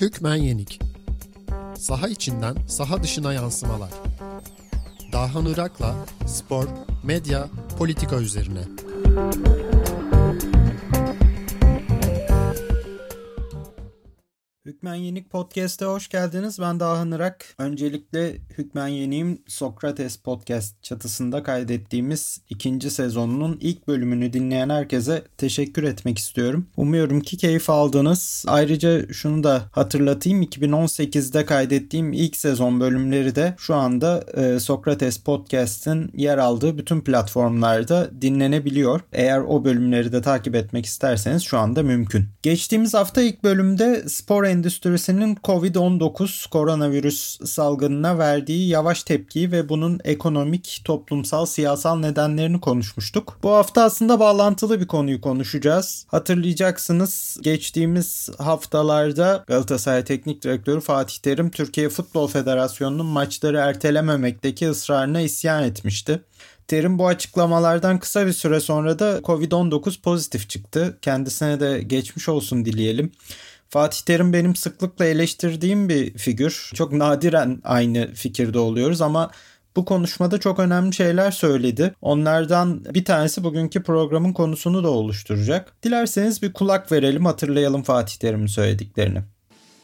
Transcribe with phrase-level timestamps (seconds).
[0.00, 0.80] Hükmen Yenik
[1.76, 3.90] Saha içinden saha dışına yansımalar.
[5.12, 5.94] Dahan Irak'la
[6.26, 6.64] spor,
[7.04, 8.60] medya, politika üzerine.
[14.80, 16.58] Hükmen Yenik Podcast'a hoş geldiniz.
[16.60, 17.54] Ben Dahan Irak.
[17.58, 26.18] Öncelikle Hükmen Yenik'im Sokrates Podcast çatısında kaydettiğimiz ikinci sezonunun ilk bölümünü dinleyen herkese teşekkür etmek
[26.18, 26.66] istiyorum.
[26.76, 28.44] Umuyorum ki keyif aldınız.
[28.48, 30.42] Ayrıca şunu da hatırlatayım.
[30.42, 38.10] 2018'de kaydettiğim ilk sezon bölümleri de şu anda e, Sokrates Podcast'ın yer aldığı bütün platformlarda
[38.22, 39.00] dinlenebiliyor.
[39.12, 42.24] Eğer o bölümleri de takip etmek isterseniz şu anda mümkün.
[42.42, 50.82] Geçtiğimiz hafta ilk bölümde spor endüstrisinin Covid-19 koronavirüs salgınına verdiği yavaş tepkiyi ve bunun ekonomik,
[50.84, 53.38] toplumsal, siyasal nedenlerini konuşmuştuk.
[53.42, 56.06] Bu hafta aslında bağlantılı bir konuyu konuşacağız.
[56.08, 65.62] Hatırlayacaksınız geçtiğimiz haftalarda Galatasaray Teknik Direktörü Fatih Terim Türkiye Futbol Federasyonu'nun maçları ertelememekteki ısrarına isyan
[65.64, 66.20] etmişti.
[66.70, 70.98] Terim bu açıklamalardan kısa bir süre sonra da Covid-19 pozitif çıktı.
[71.02, 73.12] Kendisine de geçmiş olsun dileyelim.
[73.70, 76.70] Fatih Terim benim sıklıkla eleştirdiğim bir figür.
[76.74, 79.30] Çok nadiren aynı fikirde oluyoruz ama
[79.76, 81.94] bu konuşmada çok önemli şeyler söyledi.
[82.02, 85.72] Onlardan bir tanesi bugünkü programın konusunu da oluşturacak.
[85.82, 89.22] Dilerseniz bir kulak verelim hatırlayalım Fatih Terim'in söylediklerini.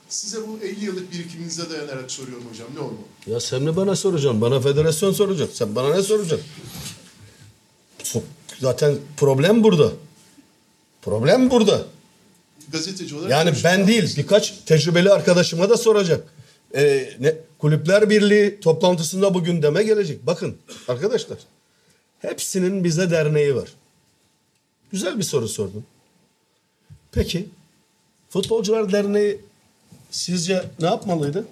[0.09, 2.99] Size bu 50 yıllık birikiminize dayanarak soruyorum hocam ne oldu?
[3.27, 4.41] Ya sen mi bana soracaksın?
[4.41, 5.51] Bana federasyon soracak.
[5.53, 6.49] Sen bana ne soracaksın?
[8.61, 9.91] Zaten problem burada.
[11.03, 11.83] Problem burada.
[12.73, 13.31] Gazeteci olarak...
[13.31, 16.29] Yani ben değil birkaç tecrübeli arkadaşıma da soracak.
[16.75, 20.27] Ee, ne, Kulüpler Birliği toplantısında bu gündeme gelecek.
[20.27, 20.57] Bakın
[20.89, 21.39] arkadaşlar
[22.19, 23.69] hepsinin bize derneği var.
[24.93, 25.85] Güzel bir soru sordum.
[27.13, 27.49] Peki
[28.29, 29.41] Futbolcular Derneği
[30.11, 31.47] sizce ne yapmalıydı?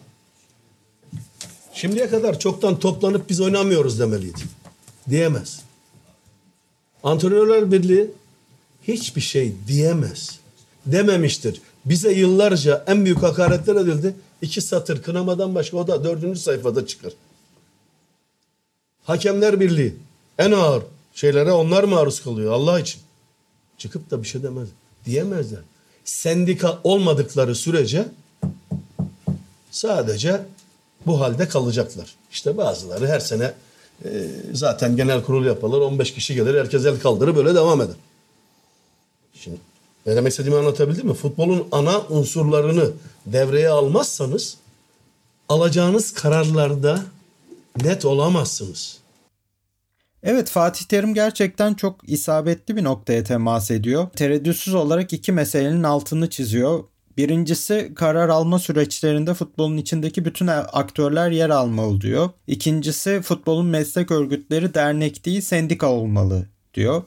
[1.75, 4.41] Şimdiye kadar çoktan toplanıp biz oynamıyoruz demeliydi.
[5.11, 5.61] Diyemez.
[7.03, 8.11] Antrenörler Birliği
[8.83, 10.39] hiçbir şey diyemez.
[10.86, 11.61] Dememiştir.
[11.84, 14.14] Bize yıllarca en büyük hakaretler edildi.
[14.42, 17.12] İki satır kınamadan başka o da dördüncü sayfada çıkar.
[19.05, 19.96] Hakemler Birliği
[20.39, 20.83] en ağır
[21.14, 23.00] şeylere onlar maruz kalıyor Allah için.
[23.78, 24.68] Çıkıp da bir şey demez.
[25.06, 25.61] Diyemezler.
[26.05, 28.08] Sendika olmadıkları sürece
[29.70, 30.42] sadece
[31.06, 32.14] bu halde kalacaklar.
[32.33, 33.52] İşte bazıları her sene
[34.05, 35.80] e, zaten genel kurul yaparlar.
[35.80, 37.96] 15 kişi gelir herkes el kaldırır böyle devam eder.
[39.34, 39.56] Şimdi
[40.07, 41.15] ne demek istediğimi anlatabildim mi?
[41.15, 42.91] Futbolun ana unsurlarını
[43.27, 44.57] devreye almazsanız
[45.48, 47.05] alacağınız kararlarda
[47.83, 48.98] net olamazsınız.
[50.23, 54.09] Evet Fatih Terim gerçekten çok isabetli bir noktaya temas ediyor.
[54.17, 56.85] Tereddütsüz olarak iki meselenin altını çiziyor.
[57.17, 62.31] Birincisi karar alma süreçlerinde futbolun içindeki bütün aktörler yer almalı diyor.
[62.47, 67.03] İkincisi futbolun meslek örgütleri dernek değil sendika olmalı diyor.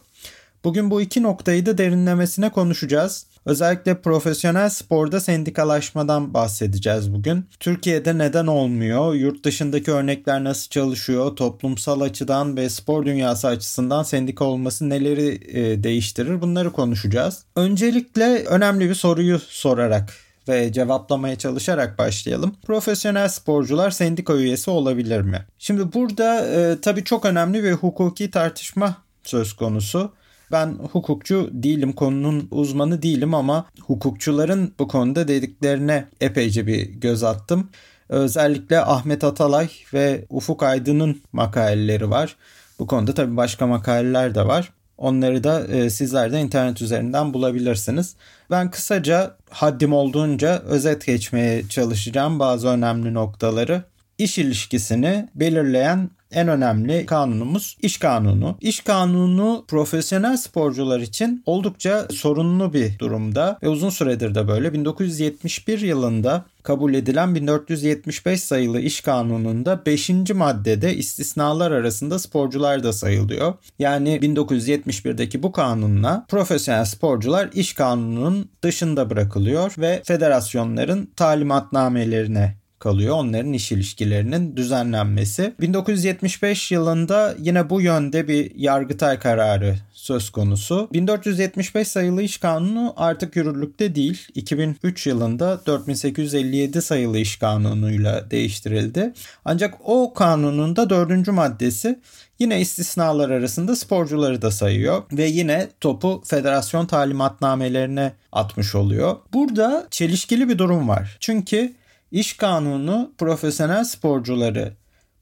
[0.64, 3.26] Bugün bu iki noktayı da derinlemesine konuşacağız.
[3.46, 7.46] Özellikle profesyonel sporda sendikalaşmadan bahsedeceğiz bugün.
[7.60, 9.14] Türkiye'de neden olmuyor?
[9.14, 11.36] Yurt dışındaki örnekler nasıl çalışıyor?
[11.36, 16.42] Toplumsal açıdan ve spor dünyası açısından sendika olması neleri e, değiştirir?
[16.42, 17.44] Bunları konuşacağız.
[17.56, 20.14] Öncelikle önemli bir soruyu sorarak
[20.48, 22.56] ve cevaplamaya çalışarak başlayalım.
[22.66, 25.46] Profesyonel sporcular sendika üyesi olabilir mi?
[25.60, 30.12] Şimdi burada e, tabii çok önemli bir hukuki tartışma söz konusu.
[30.52, 37.70] Ben hukukçu değilim, konunun uzmanı değilim ama hukukçuların bu konuda dediklerine epeyce bir göz attım.
[38.10, 42.36] Özellikle Ahmet Atalay ve Ufuk Aydın'ın makaleleri var.
[42.80, 44.74] Bu konuda tabii başka makaleler de var.
[44.98, 48.16] Onları da e, sizler de internet üzerinden bulabilirsiniz.
[48.52, 53.84] Ben kısaca haddim olduğunca özet geçmeye çalışacağım bazı önemli noktaları.
[54.18, 58.58] İş ilişkisini belirleyen en önemli kanunumuz iş kanunu.
[58.62, 64.74] İş kanunu profesyonel sporcular için oldukça sorunlu bir durumda ve uzun süredir de böyle.
[64.74, 70.10] 1971 yılında kabul edilen 1475 sayılı iş kanununda 5.
[70.34, 73.54] maddede istisnalar arasında sporcular da sayılıyor.
[73.80, 83.16] Yani 1971'deki bu kanunla profesyonel sporcular iş kanununun dışında bırakılıyor ve federasyonların talimatnamelerine kalıyor.
[83.16, 85.54] Onların iş ilişkilerinin düzenlenmesi.
[85.62, 90.90] 1975 yılında yine bu yönde bir Yargıtay kararı söz konusu.
[90.94, 94.28] 1475 sayılı iş kanunu artık yürürlükte değil.
[94.36, 99.14] 2003 yılında 4857 sayılı iş kanunuyla değiştirildi.
[99.46, 102.00] Ancak o kanunun da dördüncü maddesi
[102.40, 109.16] Yine istisnalar arasında sporcuları da sayıyor ve yine topu federasyon talimatnamelerine atmış oluyor.
[109.34, 111.18] Burada çelişkili bir durum var.
[111.20, 111.74] Çünkü
[112.12, 114.74] iş kanunu profesyonel sporcuları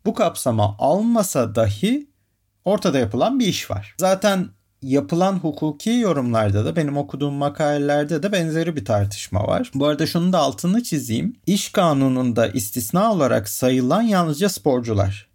[0.05, 2.07] bu kapsama almasa dahi
[2.65, 3.95] ortada yapılan bir iş var.
[3.99, 4.49] Zaten
[4.81, 9.71] yapılan hukuki yorumlarda da benim okuduğum makalelerde de benzeri bir tartışma var.
[9.75, 11.35] Bu arada şunu da altını çizeyim.
[11.45, 15.27] İş kanununda istisna olarak sayılan yalnızca sporcular.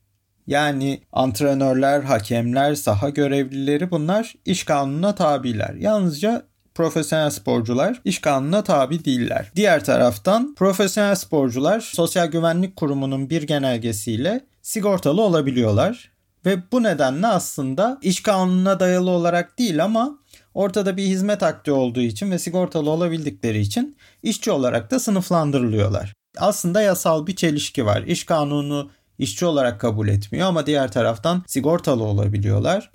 [0.47, 5.75] Yani antrenörler, hakemler, saha görevlileri bunlar iş kanununa tabiler.
[5.75, 9.53] Yalnızca profesyonel sporcular iş kanununa tabi değiller.
[9.57, 16.11] Diğer taraftan profesyonel sporcular Sosyal Güvenlik Kurumu'nun bir genelgesiyle sigortalı olabiliyorlar.
[16.47, 20.19] Ve bu nedenle aslında iş kanununa dayalı olarak değil ama
[20.55, 26.15] ortada bir hizmet akti olduğu için ve sigortalı olabildikleri için işçi olarak da sınıflandırılıyorlar.
[26.39, 28.03] Aslında yasal bir çelişki var.
[28.03, 32.91] İş kanunu işçi olarak kabul etmiyor ama diğer taraftan sigortalı olabiliyorlar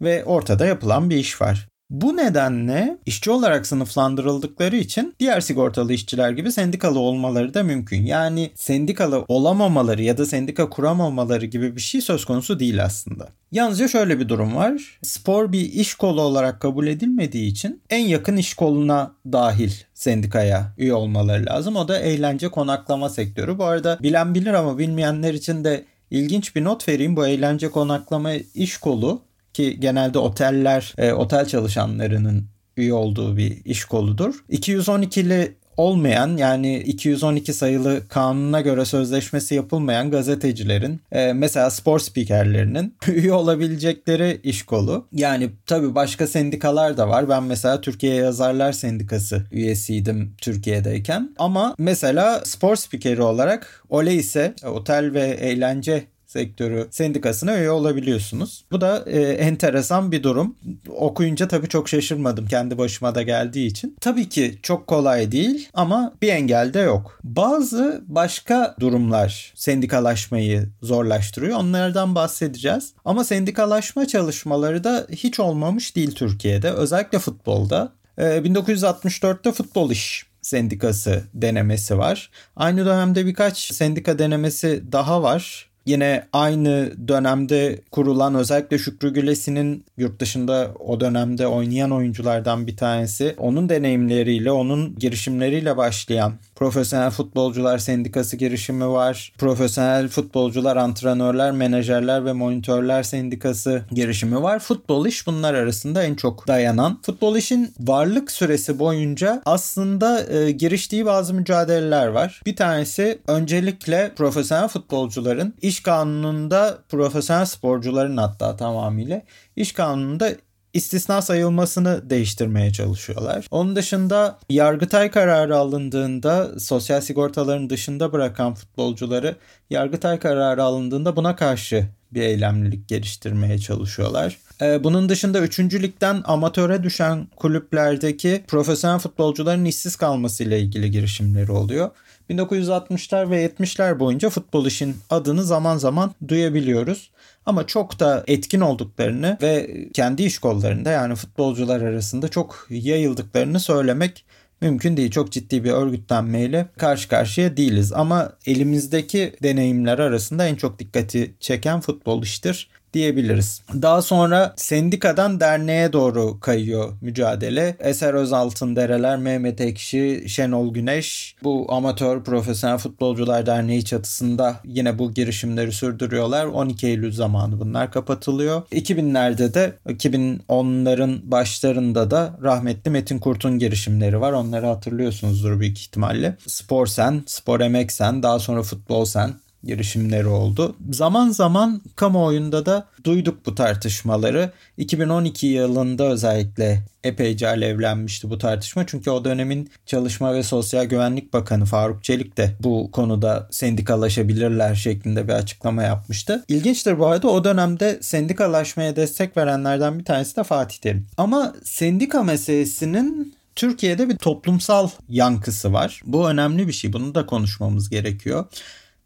[0.00, 1.69] ve ortada yapılan bir iş var.
[1.90, 8.06] Bu nedenle işçi olarak sınıflandırıldıkları için diğer sigortalı işçiler gibi sendikalı olmaları da mümkün.
[8.06, 13.28] Yani sendikalı olamamaları ya da sendika kuramamaları gibi bir şey söz konusu değil aslında.
[13.52, 14.98] Yalnızca şöyle bir durum var.
[15.02, 20.94] Spor bir iş kolu olarak kabul edilmediği için en yakın iş koluna dahil sendikaya üye
[20.94, 21.76] olmaları lazım.
[21.76, 23.58] O da eğlence konaklama sektörü.
[23.58, 27.16] Bu arada bilen bilir ama bilmeyenler için de ilginç bir not vereyim.
[27.16, 29.22] Bu eğlence konaklama iş kolu
[29.54, 34.34] ki genelde oteller, e, otel çalışanlarının üye olduğu bir iş koludur.
[34.50, 43.32] 212'li olmayan yani 212 sayılı kanuna göre sözleşmesi yapılmayan gazetecilerin e, mesela spor spikerlerinin üye
[43.32, 45.06] olabilecekleri iş kolu.
[45.12, 47.28] Yani tabii başka sendikalar da var.
[47.28, 51.34] Ben mesela Türkiye Yazarlar Sendikası üyesiydim Türkiye'deyken.
[51.38, 58.64] Ama mesela spor spikeri olarak OLE ise otel ve eğlence sektörü sendikasına üye olabiliyorsunuz.
[58.72, 60.56] Bu da e, enteresan bir durum.
[60.88, 63.96] Okuyunca tabii çok şaşırmadım kendi başıma da geldiği için.
[64.00, 67.20] Tabii ki çok kolay değil ama bir engel de yok.
[67.24, 71.58] Bazı başka durumlar sendikalaşmayı zorlaştırıyor.
[71.58, 72.92] Onlardan bahsedeceğiz.
[73.04, 76.70] Ama sendikalaşma çalışmaları da hiç olmamış değil Türkiye'de.
[76.70, 77.92] Özellikle futbolda.
[78.18, 82.30] E, 1964'te futbol iş sendikası denemesi var.
[82.56, 85.69] Aynı dönemde birkaç sendika denemesi daha var.
[85.90, 93.34] Yine aynı dönemde kurulan özellikle Şükrü Gülesi'nin yurt dışında o dönemde oynayan oyunculardan bir tanesi.
[93.38, 99.32] Onun deneyimleriyle, onun girişimleriyle başlayan Profesyonel Futbolcular Sendikası girişimi var.
[99.38, 104.58] Profesyonel Futbolcular, Antrenörler, Menajerler ve Monitörler Sendikası girişimi var.
[104.58, 106.98] Futbol iş bunlar arasında en çok dayanan.
[107.02, 112.40] Futbol işin varlık süresi boyunca aslında e, giriştiği bazı mücadeleler var.
[112.46, 119.22] Bir tanesi öncelikle profesyonel futbolcuların iş kanununda profesyonel sporcuların hatta tamamıyla
[119.56, 120.30] iş kanununda
[120.74, 123.46] istisna sayılmasını değiştirmeye çalışıyorlar.
[123.50, 129.36] Onun dışında Yargıtay kararı alındığında sosyal sigortaların dışında bırakan futbolcuları
[129.70, 134.36] Yargıtay kararı alındığında buna karşı bir eylemlilik geliştirmeye çalışıyorlar.
[134.62, 135.60] Ee, bunun dışında 3.
[135.60, 141.90] ligden amatöre düşen kulüplerdeki profesyonel futbolcuların işsiz kalması ile ilgili girişimleri oluyor.
[142.30, 147.10] 1960'lar ve 70'ler boyunca futbol işin adını zaman zaman duyabiliyoruz.
[147.46, 154.24] Ama çok da etkin olduklarını ve kendi iş kollarında yani futbolcular arasında çok yayıldıklarını söylemek
[154.60, 155.10] mümkün değil.
[155.10, 157.92] Çok ciddi bir örgütlenmeyle karşı karşıya değiliz.
[157.92, 163.62] Ama elimizdeki deneyimler arasında en çok dikkati çeken futbol iştir diyebiliriz.
[163.82, 167.76] Daha sonra sendikadan derneğe doğru kayıyor mücadele.
[167.80, 175.12] Eser Özaltın Dereler, Mehmet Ekşi, Şenol Güneş bu amatör profesyonel futbolcular derneği çatısında yine bu
[175.12, 176.46] girişimleri sürdürüyorlar.
[176.46, 178.62] 12 Eylül zamanı bunlar kapatılıyor.
[178.72, 184.32] 2000'lerde de 2010'ların başlarında da rahmetli Metin Kurt'un girişimleri var.
[184.32, 186.36] Onları hatırlıyorsunuzdur büyük ihtimalle.
[186.46, 190.76] Spor Sen, Spor Emek Sen, daha sonra Futbol Sen girişimleri oldu.
[190.90, 194.50] Zaman zaman kamuoyunda da duyduk bu tartışmaları.
[194.76, 198.86] 2012 yılında özellikle epeyce alevlenmişti bu tartışma.
[198.86, 205.28] Çünkü o dönemin Çalışma ve Sosyal Güvenlik Bakanı Faruk Çelik de bu konuda sendikalaşabilirler şeklinde
[205.28, 206.44] bir açıklama yapmıştı.
[206.48, 211.06] İlginçtir bu arada o dönemde sendikalaşmaya destek verenlerden bir tanesi de Fatih Terim.
[211.16, 216.00] Ama sendika meselesinin Türkiye'de bir toplumsal yankısı var.
[216.04, 216.92] Bu önemli bir şey.
[216.92, 218.44] Bunu da konuşmamız gerekiyor.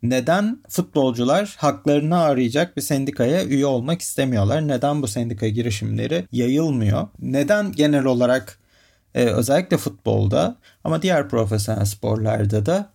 [0.04, 4.68] Neden futbolcular haklarını arayacak bir sendikaya üye olmak istemiyorlar?
[4.68, 7.08] Neden bu sendika girişimleri yayılmıyor?
[7.18, 8.58] Neden genel olarak
[9.14, 12.90] e, özellikle futbolda ama diğer profesyonel sporlarda da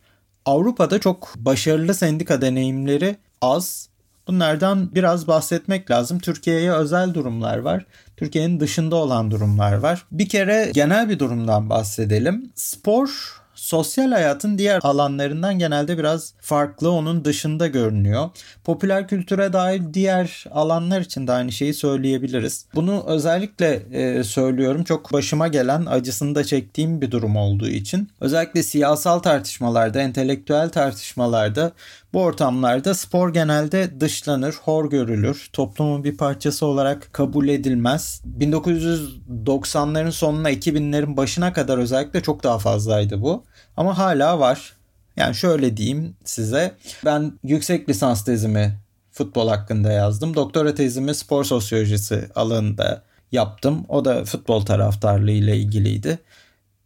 [0.46, 3.90] Avrupa'da çok başarılı sendika deneyimleri az.
[4.28, 6.20] Bunlardan biraz bahsetmek lazım.
[6.20, 7.86] Türkiye'ye özel durumlar var.
[8.18, 10.06] Türkiye'nin dışında olan durumlar var.
[10.12, 12.52] Bir kere genel bir durumdan bahsedelim.
[12.56, 18.30] Spor sosyal hayatın diğer alanlarından genelde biraz farklı, onun dışında görünüyor.
[18.64, 22.66] Popüler kültüre dair diğer alanlar için de aynı şeyi söyleyebiliriz.
[22.76, 24.84] Bunu özellikle e, söylüyorum.
[24.84, 28.10] Çok başıma gelen, acısını da çektiğim bir durum olduğu için.
[28.22, 31.72] Özellikle siyasal tartışmalarda, entelektüel tartışmalarda
[32.14, 38.22] bu ortamlarda spor genelde dışlanır, hor görülür, toplumun bir parçası olarak kabul edilmez.
[38.40, 43.44] 1990'ların sonuna 2000'lerin başına kadar özellikle çok daha fazlaydı bu.
[43.78, 44.74] Ama hala var.
[45.16, 46.76] Yani şöyle diyeyim size.
[47.06, 48.80] Ben yüksek lisans tezimi
[49.12, 50.36] futbol hakkında yazdım.
[50.36, 53.86] Doktora tezimi spor sosyolojisi alanında yaptım.
[53.90, 56.20] O da futbol taraftarlığı ile ilgiliydi.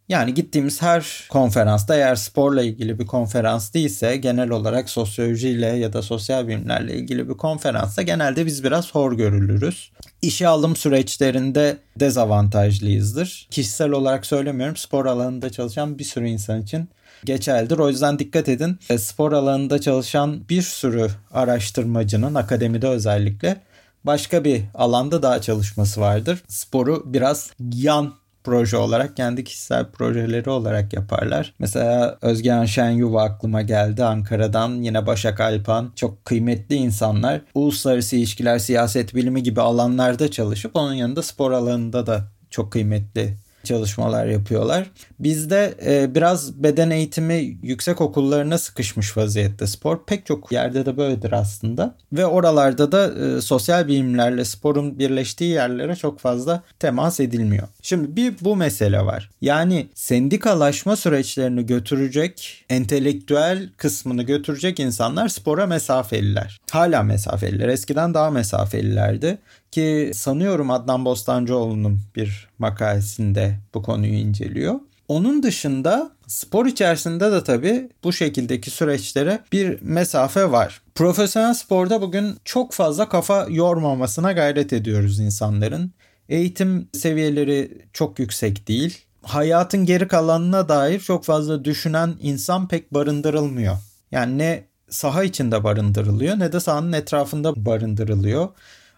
[0.08, 6.02] Yani gittiğimiz her konferansta eğer sporla ilgili bir konferans değilse genel olarak sosyolojiyle ya da
[6.02, 9.92] sosyal bilimlerle ilgili bir konferansta genelde biz biraz hor görülürüz.
[10.22, 13.48] İşe alım süreçlerinde dezavantajlıyızdır.
[13.50, 16.88] Kişisel olarak söylemiyorum spor alanında çalışan bir sürü insan için
[17.24, 17.78] geçerlidir.
[17.78, 18.78] O yüzden dikkat edin.
[18.90, 23.60] E, spor alanında çalışan bir sürü araştırmacının akademide özellikle
[24.04, 26.42] başka bir alanda daha çalışması vardır.
[26.48, 31.54] Sporu biraz yan proje olarak kendi kişisel projeleri olarak yaparlar.
[31.58, 34.04] Mesela Özgen Şenyuva aklıma geldi.
[34.04, 35.92] Ankara'dan yine Başak Alpan.
[35.96, 37.40] Çok kıymetli insanlar.
[37.54, 44.26] Uluslararası ilişkiler siyaset bilimi gibi alanlarda çalışıp onun yanında spor alanında da çok kıymetli çalışmalar
[44.26, 44.90] yapıyorlar.
[45.20, 50.04] Bizde e, biraz beden eğitimi yüksek okullarına sıkışmış vaziyette spor.
[50.06, 51.94] Pek çok yerde de böyledir aslında.
[52.12, 57.68] Ve oralarda da e, sosyal bilimlerle sporun birleştiği yerlere çok fazla temas edilmiyor.
[57.82, 59.30] Şimdi bir bu mesele var.
[59.40, 66.60] Yani sendikalaşma süreçlerini götürecek, entelektüel kısmını götürecek insanlar spora mesafeliler.
[66.70, 67.68] Hala mesafeliler.
[67.68, 69.38] Eskiden daha mesafelilerdi.
[69.74, 74.74] Ki sanıyorum Adnan Bostancıoğlu'nun bir makalesinde bu konuyu inceliyor.
[75.08, 80.82] Onun dışında spor içerisinde de tabii bu şekildeki süreçlere bir mesafe var.
[80.94, 85.92] Profesyonel sporda bugün çok fazla kafa yormamasına gayret ediyoruz insanların.
[86.28, 88.98] Eğitim seviyeleri çok yüksek değil.
[89.22, 93.76] Hayatın geri kalanına dair çok fazla düşünen insan pek barındırılmıyor.
[94.12, 98.48] Yani ne saha içinde barındırılıyor ne de sahanın etrafında barındırılıyor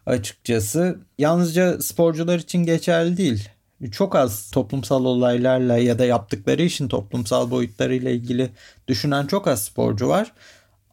[0.06, 0.98] açıkçası.
[1.18, 3.48] Yalnızca sporcular için geçerli değil.
[3.92, 8.50] Çok az toplumsal olaylarla ya da yaptıkları işin toplumsal boyutlarıyla ilgili
[8.88, 10.32] düşünen çok az sporcu var.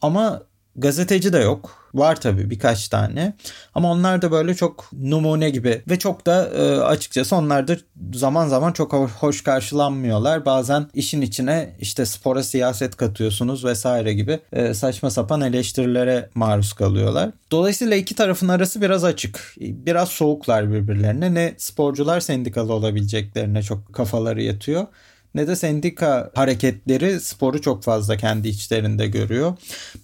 [0.01, 0.43] Ama
[0.75, 1.82] gazeteci de yok.
[1.93, 3.33] Var tabii birkaç tane.
[3.75, 7.77] Ama onlar da böyle çok numune gibi ve çok da e, açıkçası onlar da
[8.13, 10.45] zaman zaman çok hoş karşılanmıyorlar.
[10.45, 17.29] Bazen işin içine işte spora siyaset katıyorsunuz vesaire gibi e, saçma sapan eleştirilere maruz kalıyorlar.
[17.51, 19.55] Dolayısıyla iki tarafın arası biraz açık.
[19.59, 21.33] Biraz soğuklar birbirlerine.
[21.33, 24.87] Ne sporcular sendikalı olabileceklerine çok kafaları yatıyor
[25.35, 29.57] ne de sendika hareketleri sporu çok fazla kendi içlerinde görüyor.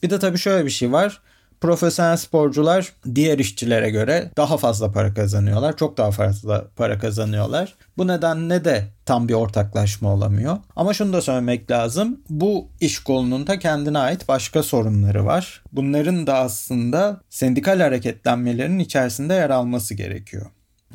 [0.03, 1.21] Bir de tabii şöyle bir şey var
[1.61, 5.77] profesyonel sporcular diğer işçilere göre daha fazla para kazanıyorlar.
[5.77, 7.75] Çok daha fazla para kazanıyorlar.
[7.97, 10.57] Bu nedenle de tam bir ortaklaşma olamıyor.
[10.75, 12.19] Ama şunu da söylemek lazım.
[12.29, 15.63] Bu iş kolunun da kendine ait başka sorunları var.
[15.71, 20.45] Bunların da aslında sendikal hareketlenmelerin içerisinde yer alması gerekiyor.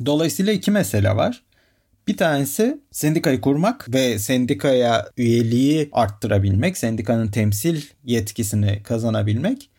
[0.05, 1.43] Dolayısıyla iki mesele var.
[2.07, 9.69] Bir tanesi sendikayı kurmak ve sendikaya üyeliği arttırabilmek, sendikanın temsil yetkisini kazanabilmek.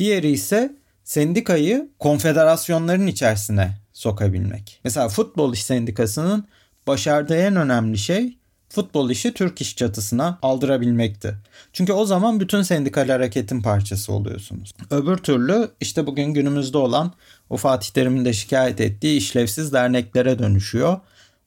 [0.00, 4.80] Diğeri ise sendikayı konfederasyonların içerisine sokabilmek.
[4.84, 6.48] Mesela futbol iş sendikasının
[6.86, 8.38] başardığı en önemli şey
[8.68, 11.34] futbol işi Türk iş çatısına aldırabilmekti.
[11.72, 14.72] Çünkü o zaman bütün sendikal hareketin parçası oluyorsunuz.
[14.90, 17.12] Öbür türlü işte bugün günümüzde olan
[17.50, 21.00] o Fatih Terim'in de şikayet ettiği işlevsiz derneklere dönüşüyor.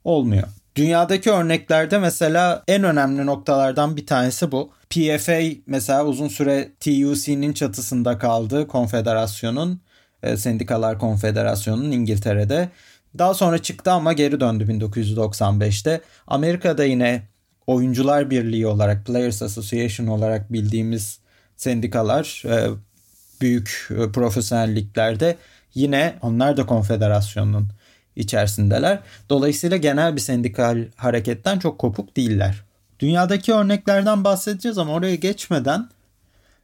[0.03, 0.47] Olmuyor.
[0.75, 4.71] Dünyadaki örneklerde mesela en önemli noktalardan bir tanesi bu.
[4.93, 9.81] PFA mesela uzun süre TUC'nin çatısında kaldı konfederasyonun,
[10.23, 12.69] e, Sendikalar Konfederasyonu'nun İngiltere'de.
[13.17, 16.01] Daha sonra çıktı ama geri döndü 1995'te.
[16.27, 17.21] Amerika'da yine
[17.67, 21.19] Oyuncular Birliği olarak, Players Association olarak bildiğimiz
[21.55, 22.69] sendikalar e,
[23.41, 25.37] büyük e, profesyonelliklerde
[25.73, 27.67] yine onlar da konfederasyonun
[28.15, 28.99] içerisindeler.
[29.29, 32.63] Dolayısıyla genel bir sendikal hareketten çok kopuk değiller.
[33.03, 35.89] Dünyadaki örneklerden bahsedeceğiz ama oraya geçmeden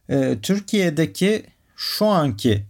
[0.08, 2.66] e, Türkiye'deki şu anki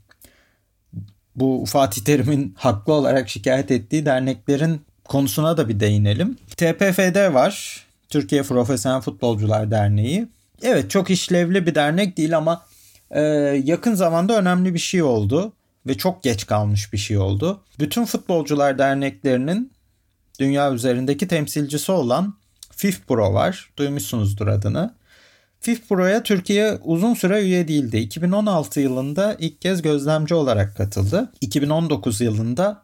[1.37, 6.37] bu Fatih Terim'in haklı olarak şikayet ettiği derneklerin konusuna da bir değinelim.
[6.57, 7.85] TPFD var.
[8.09, 10.29] Türkiye Profesyonel Futbolcular Derneği.
[10.63, 12.67] Evet çok işlevli bir dernek değil ama
[13.11, 13.21] e,
[13.65, 15.53] yakın zamanda önemli bir şey oldu
[15.87, 17.61] ve çok geç kalmış bir şey oldu.
[17.79, 19.73] Bütün futbolcular derneklerinin
[20.41, 22.40] dünya üzerindeki temsilcisi olan
[22.81, 23.71] FIFPro var.
[23.77, 24.95] Duymuşsunuzdur adını.
[25.61, 27.97] FIFPro'ya Türkiye uzun süre üye değildi.
[27.97, 31.33] 2016 yılında ilk kez gözlemci olarak katıldı.
[31.41, 32.83] 2019 yılında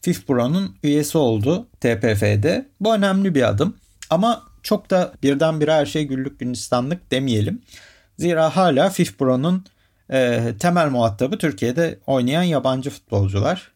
[0.00, 2.68] FIFPro'nun üyesi oldu TPF'de.
[2.80, 3.76] Bu önemli bir adım.
[4.10, 7.62] Ama çok da birdenbire her şey güllük gülistanlık demeyelim.
[8.18, 9.64] Zira hala FIFPro'nun
[10.10, 13.72] e, temel muhatabı Türkiye'de oynayan yabancı futbolcular.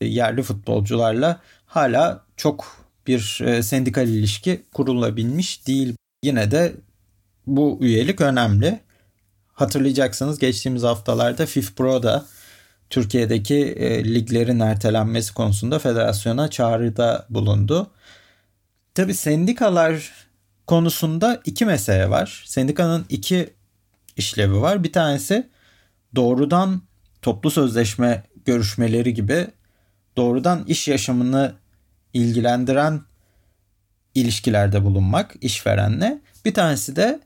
[0.00, 5.94] E, yerli futbolcularla hala çok bir e, sendikal ilişki kurulabilmiş değil.
[6.22, 6.74] Yine de
[7.46, 8.80] bu üyelik önemli.
[9.52, 12.26] Hatırlayacaksınız geçtiğimiz haftalarda FIFPro da
[12.90, 17.90] Türkiye'deki e, liglerin ertelenmesi konusunda federasyona çağrıda bulundu.
[18.94, 20.12] Tabi sendikalar
[20.66, 22.44] konusunda iki mesele var.
[22.46, 23.50] Sendikanın iki
[24.16, 24.84] işlevi var.
[24.84, 25.48] Bir tanesi
[26.14, 26.82] doğrudan
[27.22, 29.46] toplu sözleşme görüşmeleri gibi
[30.16, 31.54] doğrudan iş yaşamını
[32.16, 33.00] ilgilendiren
[34.14, 36.18] ilişkilerde bulunmak işverenle.
[36.44, 37.20] Bir tanesi de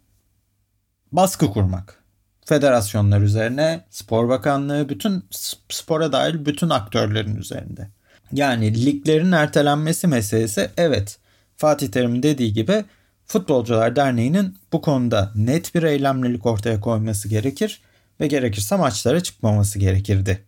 [1.12, 2.00] baskı kurmak.
[2.44, 5.25] Federasyonlar üzerine, spor bakanlığı, bütün
[5.68, 7.88] spora dahil bütün aktörlerin üzerinde.
[8.32, 11.18] Yani liglerin ertelenmesi meselesi evet
[11.56, 12.85] Fatih Terim'in dediği gibi
[13.26, 17.80] Futbolcular Derneği'nin bu konuda net bir eylemlilik ortaya koyması gerekir
[18.20, 20.44] ve gerekirse maçlara çıkmaması gerekirdi.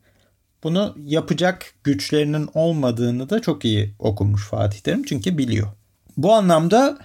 [0.62, 5.68] Bunu yapacak güçlerinin olmadığını da çok iyi okumuş Fatih Terim çünkü biliyor.
[6.16, 6.98] Bu anlamda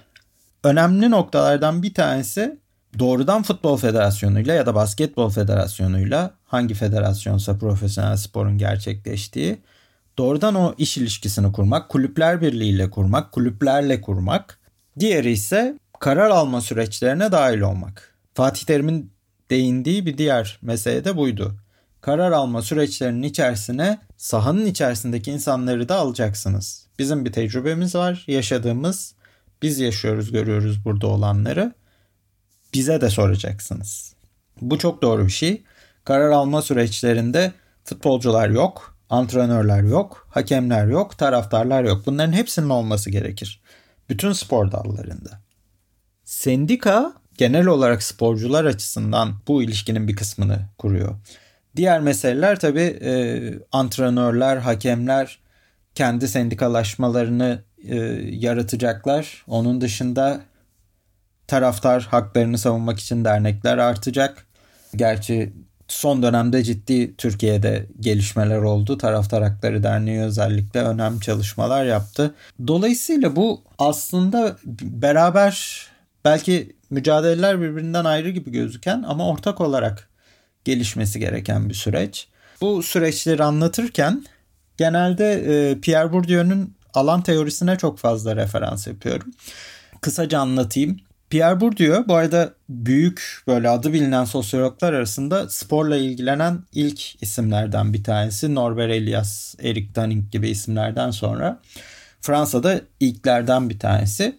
[0.64, 2.60] önemli noktalardan bir tanesi
[3.00, 9.58] doğrudan futbol federasyonuyla ya da basketbol federasyonuyla hangi federasyonsa profesyonel sporun gerçekleştiği
[10.18, 14.60] doğrudan o iş ilişkisini kurmak, kulüpler birliğiyle kurmak, kulüplerle kurmak.
[15.00, 18.16] Diğeri ise karar alma süreçlerine dahil olmak.
[18.34, 19.12] Fatih Terim'in
[19.50, 21.56] değindiği bir diğer mesele de buydu.
[22.08, 26.88] Karar alma süreçlerinin içerisine sahanın içerisindeki insanları da alacaksınız.
[27.00, 29.16] Bizim bir tecrübemiz var, yaşadığımız.
[29.62, 31.74] Biz yaşıyoruz, görüyoruz burada olanları.
[32.74, 34.14] Bize de soracaksınız.
[34.62, 35.63] Bu çok doğru bir şey.
[36.04, 42.04] Karar alma süreçlerinde futbolcular yok, Antrenörler yok, hakemler yok, taraftarlar yok.
[42.06, 43.62] Bunların hepsinin olması gerekir.
[44.10, 45.41] Bütün spor dallarında.
[46.26, 51.15] Sendika genel olarak sporcular açısından bu ilişkinin bir kısmını kuruyor.
[51.78, 53.13] Diğer meseleler tabii e,
[53.72, 55.40] antrenörler, hakemler
[55.96, 57.96] kendi sendikalaşmalarını e,
[58.32, 59.44] yaratacaklar.
[59.48, 60.42] Onun dışında
[61.48, 64.48] taraftar haklarını savunmak için dernekler artacak.
[64.96, 65.54] Gerçi
[65.88, 68.98] son dönemde ciddi Türkiye'de gelişmeler oldu.
[68.98, 72.36] Taraftar Hakları Derneği özellikle önemli çalışmalar yaptı.
[72.68, 75.86] Dolayısıyla bu aslında beraber
[76.26, 80.10] belki mücadeleler birbirinden ayrı gibi gözüken ama ortak olarak
[80.67, 82.27] gelişmesi gereken bir süreç.
[82.62, 84.25] Bu süreçleri anlatırken
[84.77, 89.34] genelde e, Pierre Bourdieu'nun alan teorisine çok fazla referans yapıyorum.
[90.01, 90.99] Kısaca anlatayım.
[91.30, 98.03] Pierre Bourdieu bu arada büyük böyle adı bilinen sosyologlar arasında sporla ilgilenen ilk isimlerden bir
[98.03, 98.56] tanesi.
[98.56, 101.62] Norbert Elias, Eric Dunning gibi isimlerden sonra
[102.21, 104.38] Fransa'da ilklerden bir tanesi.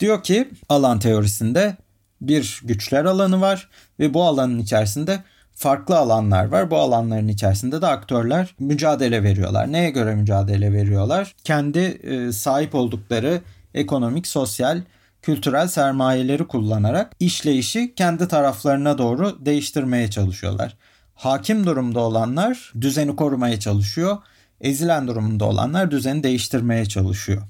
[0.00, 1.76] Diyor ki alan teorisinde
[2.20, 3.68] bir güçler alanı var
[4.00, 5.22] ve bu alanın içerisinde
[5.56, 6.70] farklı alanlar var.
[6.70, 9.72] Bu alanların içerisinde de aktörler mücadele veriyorlar.
[9.72, 11.34] Neye göre mücadele veriyorlar?
[11.44, 13.40] Kendi e, sahip oldukları
[13.74, 14.80] ekonomik, sosyal
[15.22, 20.76] kültürel sermayeleri kullanarak işleyişi kendi taraflarına doğru değiştirmeye çalışıyorlar.
[21.14, 24.16] Hakim durumda olanlar düzeni korumaya çalışıyor.
[24.60, 27.42] Ezilen durumunda olanlar düzeni değiştirmeye çalışıyor.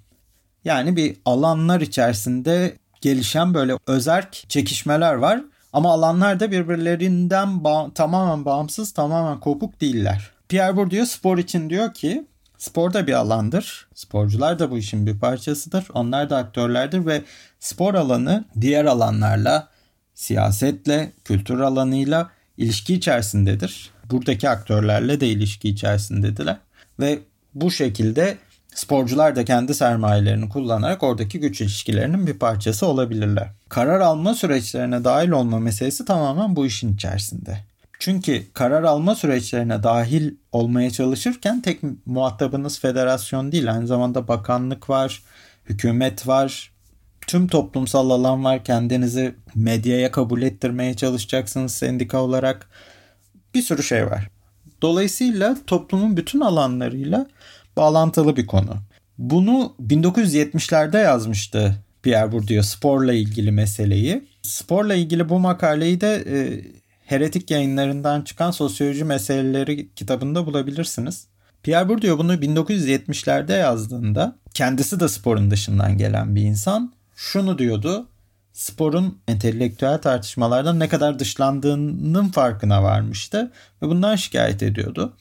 [0.64, 5.40] Yani bir alanlar içerisinde gelişen böyle özerk çekişmeler var.
[5.72, 10.30] Ama alanlar da birbirlerinden ba- tamamen bağımsız, tamamen kopuk değiller.
[10.48, 12.26] Pierre Bourdieu spor için diyor ki
[12.58, 13.86] Spor da bir alandır.
[13.94, 15.84] Sporcular da bu işin bir parçasıdır.
[15.94, 17.22] Onlar da aktörlerdir ve
[17.60, 19.68] spor alanı diğer alanlarla,
[20.14, 23.90] siyasetle, kültür alanıyla ilişki içerisindedir.
[24.10, 26.56] Buradaki aktörlerle de ilişki içerisindediler.
[27.00, 27.18] Ve
[27.54, 28.38] bu şekilde
[28.76, 33.48] sporcular da kendi sermayelerini kullanarak oradaki güç ilişkilerinin bir parçası olabilirler.
[33.68, 37.58] Karar alma süreçlerine dahil olma meselesi tamamen bu işin içerisinde.
[37.98, 43.72] Çünkü karar alma süreçlerine dahil olmaya çalışırken tek muhatabınız federasyon değil.
[43.72, 45.22] Aynı zamanda bakanlık var,
[45.68, 46.72] hükümet var,
[47.26, 48.64] tüm toplumsal alan var.
[48.64, 52.68] Kendinizi medyaya kabul ettirmeye çalışacaksınız sendika olarak.
[53.54, 54.30] Bir sürü şey var.
[54.82, 57.26] Dolayısıyla toplumun bütün alanlarıyla
[57.76, 58.76] bağlantılı bir konu.
[59.18, 64.28] Bunu 1970'lerde yazmıştı Pierre Bourdieu sporla ilgili meseleyi.
[64.42, 66.36] Sporla ilgili bu makaleyi de e,
[67.06, 71.26] Heretik yayınlarından çıkan Sosyoloji Meseleleri kitabında bulabilirsiniz.
[71.62, 78.08] Pierre Bourdieu bunu 1970'lerde yazdığında kendisi de sporun dışından gelen bir insan şunu diyordu.
[78.52, 85.16] Sporun entelektüel tartışmalardan ne kadar dışlandığının farkına varmıştı ve bundan şikayet ediyordu.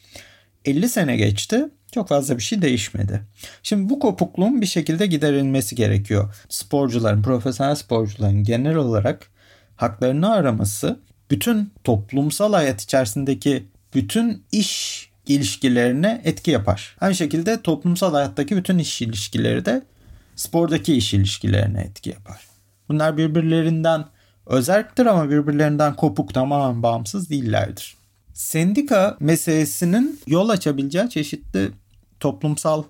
[0.64, 1.68] 50 sene geçti.
[1.96, 3.22] Çok fazla bir şey değişmedi.
[3.62, 6.34] Şimdi bu kopukluğun bir şekilde giderilmesi gerekiyor.
[6.48, 9.30] Sporcuların, profesyonel sporcuların genel olarak
[9.76, 16.96] haklarını araması bütün toplumsal hayat içerisindeki bütün iş ilişkilerine etki yapar.
[17.00, 19.82] Aynı şekilde toplumsal hayattaki bütün iş ilişkileri de
[20.36, 22.40] spordaki iş ilişkilerine etki yapar.
[22.88, 24.04] Bunlar birbirlerinden
[24.46, 27.96] özerktir ama birbirlerinden kopuk tamamen bağımsız değillerdir.
[28.34, 31.70] Sendika meselesinin yol açabileceği çeşitli
[32.20, 32.82] toplumsal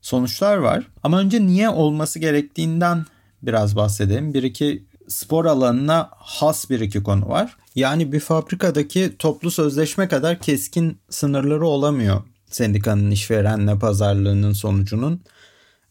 [0.00, 0.86] sonuçlar var.
[1.02, 3.06] Ama önce niye olması gerektiğinden
[3.42, 4.34] biraz bahsedelim.
[4.34, 7.56] Bir iki spor alanına has bir iki konu var.
[7.74, 15.20] Yani bir fabrikadaki toplu sözleşme kadar keskin sınırları olamıyor sendikanın işverenle pazarlığının sonucunun.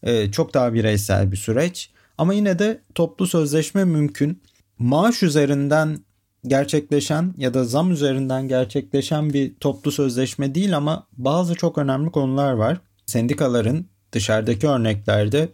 [0.02, 1.90] Ee, çok daha bireysel bir süreç.
[2.18, 4.42] Ama yine de toplu sözleşme mümkün.
[4.78, 5.98] Maaş üzerinden
[6.46, 12.52] gerçekleşen ya da zam üzerinden gerçekleşen bir toplu sözleşme değil ama bazı çok önemli konular
[12.52, 12.80] var.
[13.06, 15.48] Sendikaların dışarıdaki örneklerde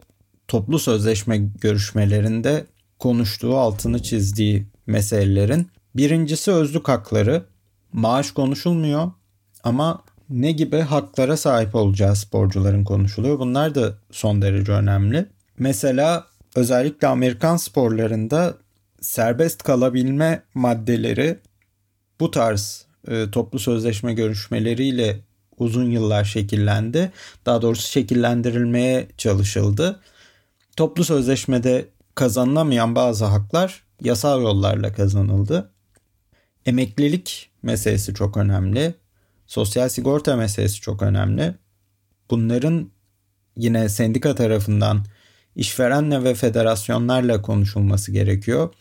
[0.49, 2.67] toplu sözleşme görüşmelerinde
[2.99, 7.45] konuştuğu, altını çizdiği meselelerin birincisi özlük hakları.
[7.93, 9.11] Maaş konuşulmuyor
[9.65, 13.39] ama ne gibi haklara sahip olacağı sporcuların konuşuluyor.
[13.39, 15.27] Bunlar da son derece önemli.
[15.59, 18.55] Mesela özellikle Amerikan sporlarında
[19.03, 21.39] serbest kalabilme maddeleri
[22.21, 25.21] bu tarz e, toplu sözleşme görüşmeleriyle
[25.59, 27.13] uzun yıllar şekillendi.
[27.47, 30.01] Daha doğrusu şekillendirilmeye çalışıldı.
[30.77, 35.71] Toplu sözleşmede kazanılamayan bazı haklar yasal yollarla kazanıldı.
[36.67, 38.95] Emeklilik meselesi çok önemli.
[39.47, 41.55] Sosyal sigorta meselesi çok önemli.
[42.31, 42.91] Bunların
[43.57, 45.05] yine sendika tarafından
[45.57, 48.75] işverenle ve federasyonlarla konuşulması gerekiyor.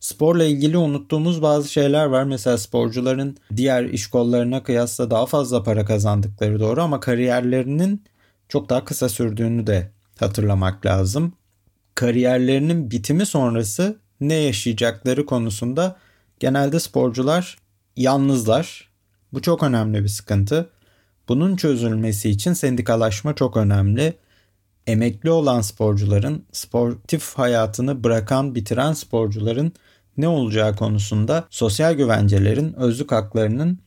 [0.00, 2.24] Sporla ilgili unuttuğumuz bazı şeyler var.
[2.24, 8.04] Mesela sporcuların diğer iş kollarına kıyasla daha fazla para kazandıkları doğru ama kariyerlerinin
[8.48, 11.32] çok daha kısa sürdüğünü de hatırlamak lazım.
[11.94, 15.96] Kariyerlerinin bitimi sonrası ne yaşayacakları konusunda
[16.40, 17.58] genelde sporcular
[17.96, 18.88] yalnızlar.
[19.32, 20.70] Bu çok önemli bir sıkıntı.
[21.28, 24.14] Bunun çözülmesi için sendikalaşma çok önemli
[24.86, 29.72] emekli olan sporcuların, sportif hayatını bırakan, bitiren sporcuların
[30.16, 33.78] ne olacağı konusunda sosyal güvencelerin, özlük haklarının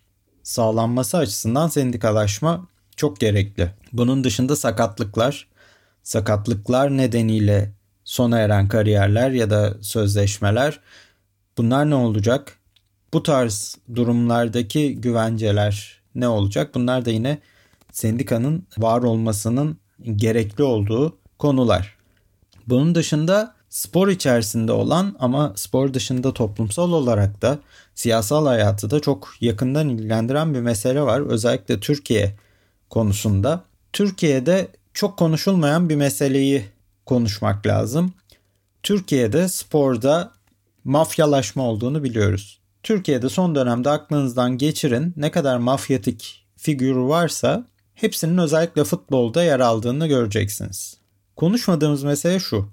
[0.44, 3.72] sağlanması açısından sendikalaşma çok gerekli.
[3.94, 5.48] Bunun dışında sakatlıklar,
[6.04, 10.80] sakatlıklar nedeniyle sona eren kariyerler ya da sözleşmeler
[11.58, 12.60] bunlar ne olacak?
[13.14, 16.76] Bu tarz durumlardaki güvenceler ne olacak?
[16.76, 17.40] Bunlar da yine
[17.92, 21.96] sendikanın var olmasının gerekli olduğu konular.
[22.68, 27.60] Bunun dışında spor içerisinde olan ama spor dışında toplumsal olarak da
[27.96, 31.22] siyasal hayatı da çok yakından ilgilendiren bir mesele var.
[31.22, 32.36] Özellikle Türkiye
[32.90, 33.64] konusunda.
[33.94, 36.66] Türkiye'de çok konuşulmayan bir meseleyi
[37.06, 38.14] konuşmak lazım.
[38.84, 40.32] Türkiye'de sporda
[40.84, 42.60] mafyalaşma olduğunu biliyoruz.
[42.84, 50.08] Türkiye'de son dönemde aklınızdan geçirin ne kadar mafyatik figür varsa hepsinin özellikle futbolda yer aldığını
[50.08, 50.98] göreceksiniz.
[51.36, 52.70] Konuşmadığımız mesele şu.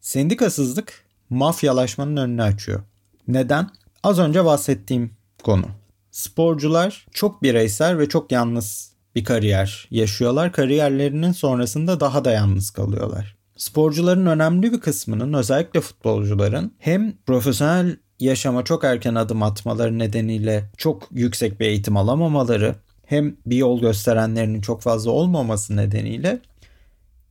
[0.00, 2.82] Sendikasızlık mafyalaşmanın önünü açıyor.
[3.28, 3.70] Neden?
[4.02, 5.10] Az önce bahsettiğim
[5.42, 5.66] konu.
[6.10, 10.52] Sporcular çok bireysel ve çok yalnız bir kariyer yaşıyorlar.
[10.52, 13.36] Kariyerlerinin sonrasında daha da yalnız kalıyorlar.
[13.56, 21.08] Sporcuların önemli bir kısmının özellikle futbolcuların hem profesyonel yaşama çok erken adım atmaları nedeniyle çok
[21.10, 22.74] yüksek bir eğitim alamamaları
[23.10, 26.40] hem bir yol gösterenlerinin çok fazla olmaması nedeniyle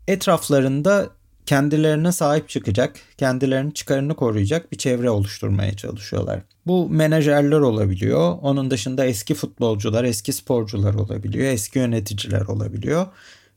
[0.08, 1.10] etraflarında
[1.46, 6.42] kendilerine sahip çıkacak, kendilerinin çıkarını koruyacak bir çevre oluşturmaya çalışıyorlar.
[6.68, 8.38] Bu menajerler olabiliyor.
[8.42, 13.08] Onun dışında eski futbolcular, eski sporcular olabiliyor, eski yöneticiler olabiliyor.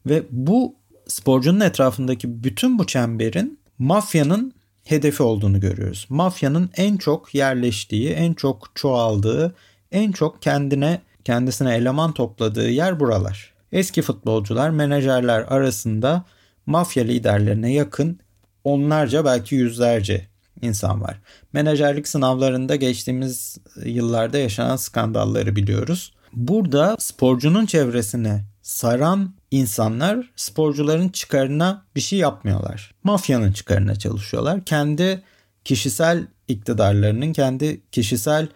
[0.07, 0.75] Ve bu
[1.07, 4.53] sporcunun etrafındaki bütün bu çemberin mafyanın
[4.85, 6.07] hedefi olduğunu görüyoruz.
[6.09, 9.55] Mafyanın en çok yerleştiği, en çok çoğaldığı,
[9.93, 13.53] en çok kendine kendisine eleman topladığı yer buralar.
[13.73, 16.25] Eski futbolcular, menajerler arasında
[16.67, 18.21] mafya liderlerine yakın
[18.65, 20.27] onlarca belki yüzlerce
[20.63, 21.21] insan var.
[21.53, 26.13] Menajerlik sınavlarında geçtiğimiz yıllarda yaşanan skandalları biliyoruz.
[26.33, 32.95] Burada sporcunun çevresine saran insanlar sporcuların çıkarına bir şey yapmıyorlar.
[33.05, 34.65] Mafyanın çıkarına çalışıyorlar.
[34.65, 35.23] Kendi
[35.65, 38.49] kişisel iktidarlarının, kendi kişisel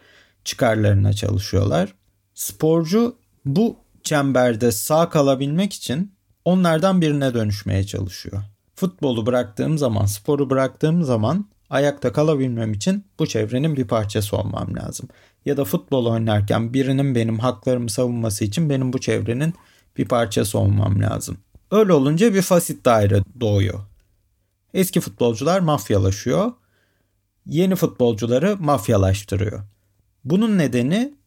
[0.43, 1.93] çıkarlarına çalışıyorlar.
[2.37, 6.11] Sporcu bu çemberde sağ kalabilmek için
[6.45, 8.43] onlardan birine dönüşmeye çalışıyor.
[8.75, 15.09] Futbolu bıraktığım zaman, sporu bıraktığım zaman ayakta kalabilmem için bu çevrenin bir parçası olmam lazım.
[15.45, 19.53] Ya da futbol oynarken birinin benim haklarımı savunması için benim bu çevrenin
[19.97, 21.37] bir parçası olmam lazım.
[21.71, 23.79] Öyle olunca bir fasit daire doğuyor.
[24.73, 26.51] Eski futbolcular mafyalaşıyor.
[27.45, 29.63] Yeni futbolcuları mafyalaştırıyor.
[30.25, 31.17] Bunun nedeni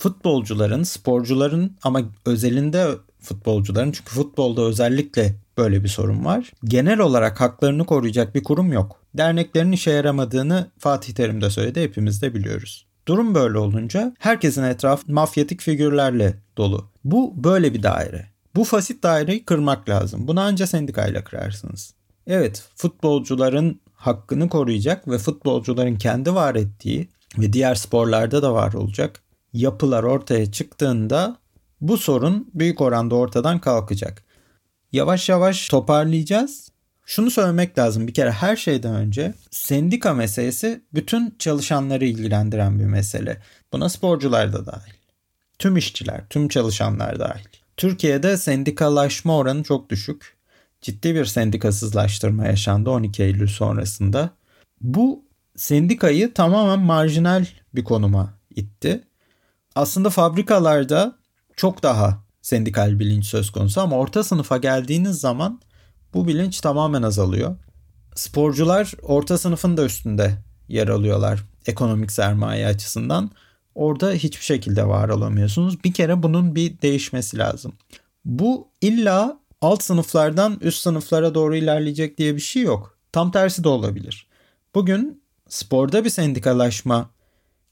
[0.00, 2.88] futbolcuların, sporcuların ama özelinde
[3.20, 6.52] futbolcuların çünkü futbolda özellikle böyle bir sorun var.
[6.64, 9.00] Genel olarak haklarını koruyacak bir kurum yok.
[9.14, 12.86] Derneklerin işe yaramadığını Fatih Terim de söyledi hepimiz de biliyoruz.
[13.08, 16.90] Durum böyle olunca herkesin etrafı mafyatik figürlerle dolu.
[17.04, 18.26] Bu böyle bir daire.
[18.54, 20.28] Bu fasit daireyi kırmak lazım.
[20.28, 21.94] Bunu ancak sendikayla kırarsınız.
[22.26, 27.08] Evet futbolcuların hakkını koruyacak ve futbolcuların kendi var ettiği
[27.38, 29.20] ve diğer sporlarda da var olacak
[29.52, 31.36] yapılar ortaya çıktığında
[31.80, 34.24] bu sorun büyük oranda ortadan kalkacak.
[34.92, 36.70] Yavaş yavaş toparlayacağız.
[37.06, 43.42] Şunu söylemek lazım bir kere her şeyden önce sendika meselesi bütün çalışanları ilgilendiren bir mesele.
[43.72, 44.92] Buna sporcular da dahil.
[45.58, 47.44] Tüm işçiler, tüm çalışanlar dahil.
[47.76, 50.36] Türkiye'de sendikalaşma oranı çok düşük.
[50.80, 54.30] Ciddi bir sendikasızlaştırma yaşandı 12 Eylül sonrasında.
[54.80, 55.24] Bu
[55.56, 59.00] sendikayı tamamen marjinal bir konuma itti.
[59.74, 61.18] Aslında fabrikalarda
[61.56, 65.60] çok daha sendikal bilinç söz konusu ama orta sınıfa geldiğiniz zaman
[66.14, 67.56] bu bilinç tamamen azalıyor.
[68.14, 73.30] Sporcular orta sınıfın da üstünde yer alıyorlar ekonomik sermaye açısından.
[73.74, 75.84] Orada hiçbir şekilde var olamıyorsunuz.
[75.84, 77.72] Bir kere bunun bir değişmesi lazım.
[78.24, 82.98] Bu illa alt sınıflardan üst sınıflara doğru ilerleyecek diye bir şey yok.
[83.12, 84.26] Tam tersi de olabilir.
[84.74, 87.10] Bugün sporda bir sendikalaşma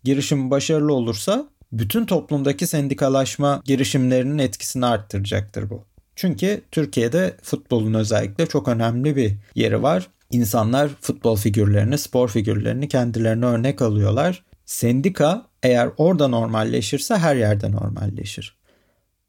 [0.05, 5.85] girişim başarılı olursa bütün toplumdaki sendikalaşma girişimlerinin etkisini arttıracaktır bu.
[6.17, 10.09] Çünkü Türkiye'de futbolun özellikle çok önemli bir yeri var.
[10.31, 14.45] İnsanlar futbol figürlerini, spor figürlerini kendilerine örnek alıyorlar.
[14.67, 18.57] Sendika eğer orada normalleşirse her yerde normalleşir.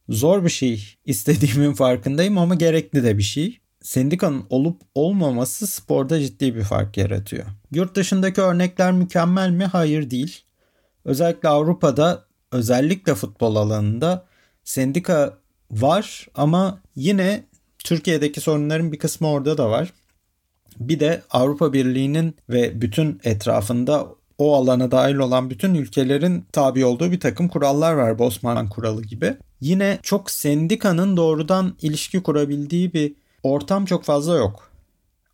[0.09, 3.59] Zor bir şey istediğimin farkındayım ama gerekli de bir şey.
[3.81, 7.45] Sendikanın olup olmaması sporda ciddi bir fark yaratıyor.
[7.71, 9.65] Yurt dışındaki örnekler mükemmel mi?
[9.65, 10.41] Hayır değil.
[11.05, 14.25] Özellikle Avrupa'da özellikle futbol alanında
[14.63, 15.37] sendika
[15.71, 17.43] var ama yine
[17.79, 19.93] Türkiye'deki sorunların bir kısmı orada da var.
[20.79, 24.07] Bir de Avrupa Birliği'nin ve bütün etrafında
[24.37, 28.19] o alana dahil olan bütün ülkelerin tabi olduğu bir takım kurallar var.
[28.19, 29.37] Bosman kuralı gibi.
[29.61, 34.71] Yine çok sendikanın doğrudan ilişki kurabildiği bir ortam çok fazla yok.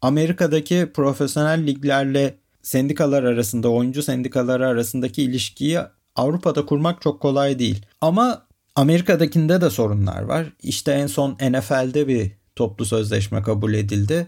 [0.01, 5.79] Amerika'daki profesyonel liglerle sendikalar arasında, oyuncu sendikaları arasındaki ilişkiyi
[6.15, 7.85] Avrupa'da kurmak çok kolay değil.
[8.01, 10.45] Ama Amerika'dakinde de sorunlar var.
[10.63, 14.27] İşte en son NFL'de bir toplu sözleşme kabul edildi.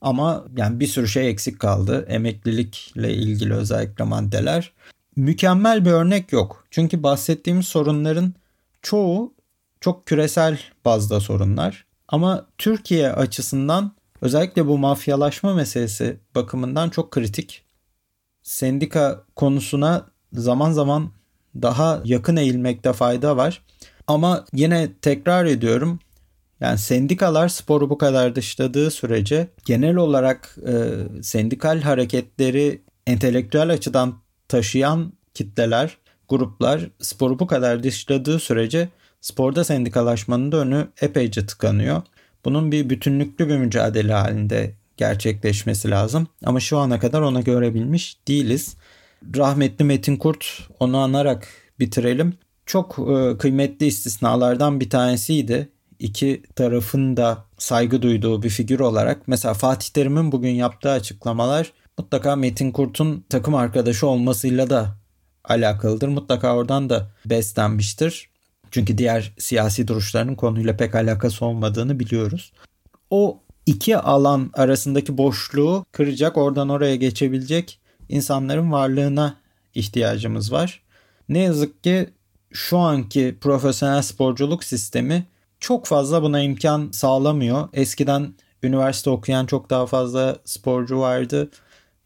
[0.00, 2.06] Ama yani bir sürü şey eksik kaldı.
[2.08, 4.72] Emeklilikle ilgili özellikle maddeler.
[5.16, 6.64] Mükemmel bir örnek yok.
[6.70, 8.34] Çünkü bahsettiğimiz sorunların
[8.82, 9.34] çoğu
[9.80, 11.86] çok küresel bazda sorunlar.
[12.08, 17.64] Ama Türkiye açısından özellikle bu mafyalaşma meselesi bakımından çok kritik.
[18.42, 21.10] Sendika konusuna zaman zaman
[21.62, 23.62] daha yakın eğilmekte fayda var.
[24.06, 25.98] Ama yine tekrar ediyorum
[26.60, 30.72] yani sendikalar sporu bu kadar dışladığı sürece genel olarak e,
[31.22, 34.14] sendikal hareketleri entelektüel açıdan
[34.48, 38.88] taşıyan kitleler, gruplar sporu bu kadar dışladığı sürece
[39.20, 42.02] sporda sendikalaşmanın da önü epeyce tıkanıyor.
[42.44, 46.26] Bunun bir bütünlüklü bir mücadele halinde gerçekleşmesi lazım.
[46.44, 48.76] Ama şu ana kadar ona görebilmiş değiliz
[49.36, 50.46] rahmetli Metin Kurt
[50.80, 51.48] onu anarak
[51.80, 52.34] bitirelim.
[52.66, 55.68] Çok e, kıymetli istisnalardan bir tanesiydi.
[55.98, 62.36] İki tarafın da saygı duyduğu bir figür olarak mesela Fatih Terim'in bugün yaptığı açıklamalar mutlaka
[62.36, 64.96] Metin Kurt'un takım arkadaşı olmasıyla da
[65.44, 66.08] alakalıdır.
[66.08, 68.28] Mutlaka oradan da beslenmiştir.
[68.70, 72.52] Çünkü diğer siyasi duruşlarının konuyla pek alakası olmadığını biliyoruz.
[73.10, 79.36] O iki alan arasındaki boşluğu kıracak, oradan oraya geçebilecek insanların varlığına
[79.74, 80.82] ihtiyacımız var.
[81.28, 82.08] Ne yazık ki
[82.52, 85.26] şu anki profesyonel sporculuk sistemi
[85.60, 87.68] çok fazla buna imkan sağlamıyor.
[87.72, 91.50] Eskiden üniversite okuyan çok daha fazla sporcu vardı.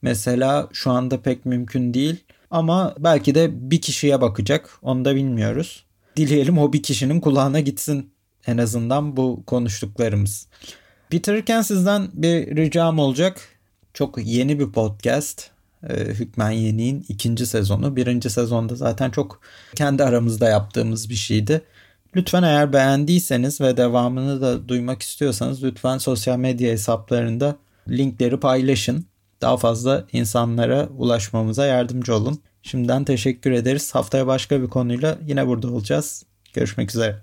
[0.02, 2.24] Mesela şu anda pek mümkün değil.
[2.50, 4.78] Ama belki de bir kişiye bakacak.
[4.82, 5.84] Onu da bilmiyoruz.
[6.16, 8.10] Dileyelim o bir kişinin kulağına gitsin
[8.46, 10.48] en azından bu konuştuklarımız.
[11.12, 13.40] Bitirirken sizden bir ricam olacak.
[13.94, 15.50] Çok yeni bir podcast.
[15.88, 17.96] Ee, Hükmen Yeni'nin ikinci sezonu.
[17.96, 19.40] Birinci sezonda zaten çok
[19.74, 21.62] kendi aramızda yaptığımız bir şeydi.
[22.16, 27.56] Lütfen eğer beğendiyseniz ve devamını da duymak istiyorsanız lütfen sosyal medya hesaplarında
[27.88, 29.06] linkleri paylaşın.
[29.40, 32.40] Daha fazla insanlara ulaşmamıza yardımcı olun.
[32.62, 33.94] Şimdiden teşekkür ederiz.
[33.94, 36.24] Haftaya başka bir konuyla yine burada olacağız.
[36.54, 37.22] Görüşmek üzere.